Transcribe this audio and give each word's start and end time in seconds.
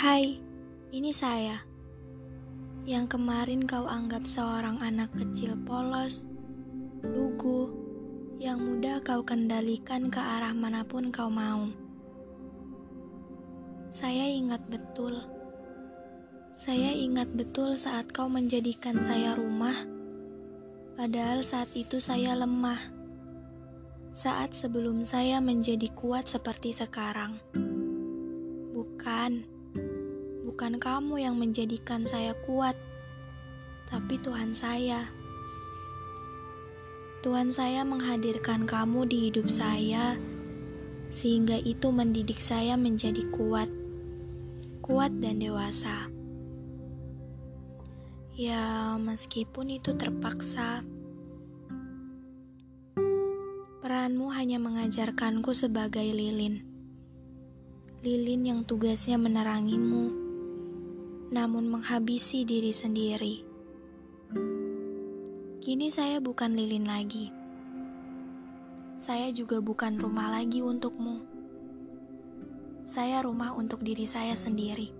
Hai, 0.00 0.40
ini 0.96 1.12
saya. 1.12 1.60
Yang 2.88 3.20
kemarin 3.20 3.68
kau 3.68 3.84
anggap 3.84 4.24
seorang 4.24 4.80
anak 4.80 5.12
kecil 5.12 5.52
polos, 5.68 6.24
lugu, 7.04 7.68
yang 8.40 8.64
mudah 8.64 9.04
kau 9.04 9.20
kendalikan 9.20 10.08
ke 10.08 10.16
arah 10.16 10.56
mana 10.56 10.88
pun 10.88 11.12
kau 11.12 11.28
mau. 11.28 11.68
Saya 13.92 14.24
ingat 14.24 14.64
betul. 14.72 15.20
Saya 16.56 16.96
ingat 16.96 17.36
betul 17.36 17.76
saat 17.76 18.08
kau 18.08 18.24
menjadikan 18.24 18.96
saya 19.04 19.36
rumah, 19.36 19.76
padahal 20.96 21.44
saat 21.44 21.68
itu 21.76 22.00
saya 22.00 22.32
lemah. 22.40 22.80
Saat 24.16 24.56
sebelum 24.56 25.04
saya 25.04 25.44
menjadi 25.44 25.92
kuat 25.92 26.24
seperti 26.24 26.72
sekarang. 26.72 27.36
Bukan 28.72 29.59
bukan 30.60 30.76
kamu 30.76 31.24
yang 31.24 31.40
menjadikan 31.40 32.04
saya 32.04 32.36
kuat, 32.44 32.76
tapi 33.88 34.20
Tuhan 34.20 34.52
saya. 34.52 35.08
Tuhan 37.24 37.48
saya 37.48 37.80
menghadirkan 37.80 38.68
kamu 38.68 39.08
di 39.08 39.32
hidup 39.32 39.48
saya, 39.48 40.20
sehingga 41.08 41.56
itu 41.56 41.88
mendidik 41.88 42.44
saya 42.44 42.76
menjadi 42.76 43.24
kuat, 43.32 43.72
kuat 44.84 45.08
dan 45.24 45.40
dewasa. 45.40 46.12
Ya, 48.36 49.00
meskipun 49.00 49.80
itu 49.80 49.96
terpaksa, 49.96 50.84
peranmu 53.80 54.28
hanya 54.36 54.60
mengajarkanku 54.60 55.56
sebagai 55.56 56.04
lilin. 56.04 56.60
Lilin 58.04 58.42
yang 58.44 58.60
tugasnya 58.68 59.16
menerangimu 59.16 60.28
namun 61.30 61.70
menghabisi 61.70 62.42
diri 62.42 62.74
sendiri. 62.74 63.46
Kini 65.62 65.86
saya 65.86 66.18
bukan 66.18 66.58
lilin 66.58 66.82
lagi. 66.82 67.30
Saya 68.98 69.30
juga 69.30 69.62
bukan 69.62 69.94
rumah 69.94 70.26
lagi 70.34 70.58
untukmu. 70.58 71.22
Saya 72.82 73.22
rumah 73.22 73.54
untuk 73.54 73.86
diri 73.86 74.02
saya 74.10 74.34
sendiri. 74.34 74.90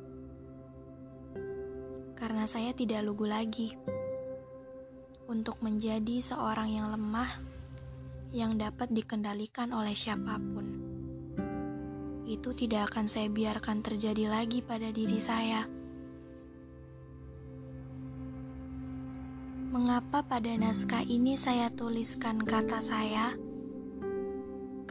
Karena 2.15 2.47
saya 2.47 2.71
tidak 2.79 3.03
lugu 3.03 3.27
lagi 3.27 3.75
untuk 5.27 5.59
menjadi 5.67 6.23
seorang 6.23 6.71
yang 6.71 6.95
lemah 6.95 7.43
yang 8.31 8.55
dapat 8.55 8.95
dikendalikan 8.95 9.75
oleh 9.75 9.99
siapa 9.99 10.39
pun. 10.39 10.67
Itu 12.31 12.55
tidak 12.55 12.95
akan 12.95 13.11
saya 13.11 13.27
biarkan 13.27 13.83
terjadi 13.83 14.31
lagi 14.31 14.63
pada 14.63 14.95
diri 14.95 15.19
saya. 15.19 15.80
Mengapa 19.71 20.27
pada 20.27 20.51
naskah 20.59 21.07
ini 21.07 21.39
saya 21.39 21.71
tuliskan 21.71 22.43
kata 22.43 22.83
saya? 22.83 23.39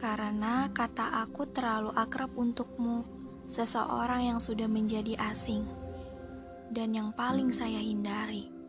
Karena 0.00 0.72
kata 0.72 1.20
aku 1.20 1.44
terlalu 1.52 1.92
akrab 1.92 2.32
untukmu, 2.32 3.04
seseorang 3.44 4.32
yang 4.32 4.40
sudah 4.40 4.64
menjadi 4.72 5.20
asing, 5.20 5.68
dan 6.72 6.96
yang 6.96 7.12
paling 7.12 7.52
saya 7.52 7.76
hindari. 7.76 8.59